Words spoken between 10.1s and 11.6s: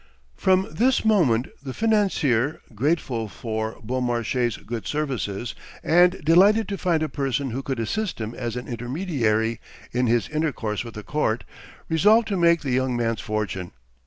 intercourse with the court,